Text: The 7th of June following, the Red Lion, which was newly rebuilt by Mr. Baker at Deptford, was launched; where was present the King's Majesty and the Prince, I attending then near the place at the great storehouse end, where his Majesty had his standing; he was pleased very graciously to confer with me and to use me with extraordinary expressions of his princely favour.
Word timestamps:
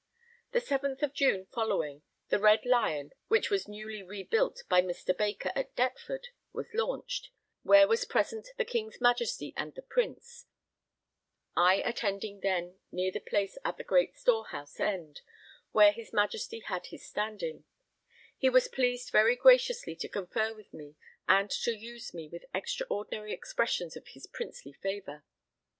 The 0.51 0.61
7th 0.61 1.03
of 1.03 1.13
June 1.13 1.45
following, 1.53 2.01
the 2.29 2.39
Red 2.39 2.65
Lion, 2.65 3.11
which 3.27 3.51
was 3.51 3.67
newly 3.67 4.01
rebuilt 4.01 4.63
by 4.67 4.81
Mr. 4.81 5.15
Baker 5.15 5.51
at 5.55 5.75
Deptford, 5.75 6.29
was 6.51 6.65
launched; 6.73 7.29
where 7.61 7.87
was 7.87 8.03
present 8.03 8.47
the 8.57 8.65
King's 8.65 8.99
Majesty 8.99 9.53
and 9.55 9.75
the 9.75 9.83
Prince, 9.83 10.47
I 11.55 11.83
attending 11.85 12.39
then 12.39 12.79
near 12.91 13.11
the 13.11 13.19
place 13.19 13.59
at 13.63 13.77
the 13.77 13.83
great 13.83 14.15
storehouse 14.17 14.79
end, 14.79 15.21
where 15.71 15.91
his 15.91 16.11
Majesty 16.11 16.61
had 16.61 16.87
his 16.87 17.07
standing; 17.07 17.65
he 18.39 18.49
was 18.49 18.67
pleased 18.67 19.11
very 19.11 19.35
graciously 19.35 19.95
to 19.97 20.09
confer 20.09 20.51
with 20.51 20.73
me 20.73 20.95
and 21.29 21.51
to 21.51 21.77
use 21.77 22.11
me 22.11 22.27
with 22.27 22.45
extraordinary 22.55 23.33
expressions 23.33 23.95
of 23.95 24.07
his 24.07 24.25
princely 24.25 24.73
favour. 24.73 25.23